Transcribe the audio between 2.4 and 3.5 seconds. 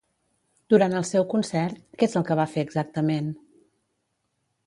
va fer exactament?